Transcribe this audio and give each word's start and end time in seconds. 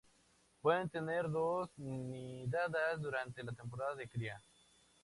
Pueden 0.63 0.89
tener 0.89 1.29
dos 1.29 1.69
nidadas 1.77 2.99
durante 2.99 3.43
la 3.43 3.51
temporada 3.51 3.93
de 3.93 4.09
cría. 4.09 4.41